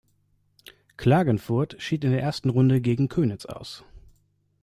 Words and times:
Klagenfurt 0.97 1.79
schied 1.79 2.03
in 2.03 2.09
der 2.09 2.23
ersten 2.23 2.49
Runde 2.49 2.81
gegen 2.81 3.07
Köniz 3.07 3.45
aus. 3.45 3.83